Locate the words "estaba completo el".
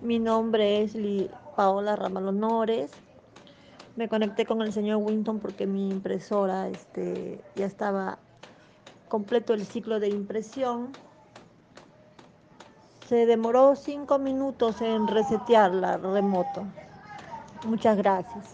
7.66-9.66